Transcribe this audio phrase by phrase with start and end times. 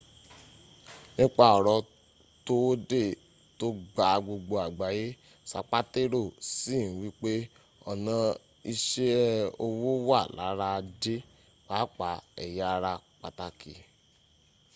[1.15, 1.79] nípa ọ̀rọ̀
[2.45, 3.01] towódé
[3.59, 5.05] tò gba gbogbo àgbáyé
[5.51, 6.23] sapatero
[6.55, 7.31] sì n wípé
[7.91, 8.15] ọ̀nà
[8.71, 9.09] ìṣe
[9.65, 11.15] owó wà lára ajé
[11.67, 13.73] pàápàá èya ara pàtàkì